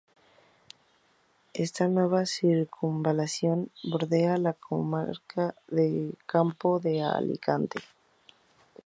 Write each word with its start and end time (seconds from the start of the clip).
Esta 1.53 1.87
nueva 1.87 2.25
circunvalación 2.25 3.69
bordea 3.83 4.35
la 4.37 4.53
comarca 4.53 5.53
del 5.67 6.17
Campo 6.25 6.79
de 6.79 7.03
Alicante. 7.03 7.79